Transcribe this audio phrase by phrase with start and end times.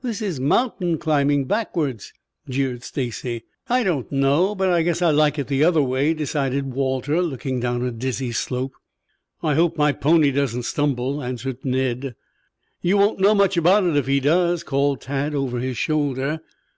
[0.00, 2.14] "This is mountain climbing backwards,"
[2.48, 3.44] jeered Stacy.
[3.68, 7.60] "I don't know, but I guess I like it the other way," decided Walter, looking
[7.60, 8.72] down a dizzy slope.
[9.42, 12.14] "I hope my pony doesn't stumble," answered Ned.
[12.80, 16.40] "You won't know much about it if he does," called Tad over his shoulder.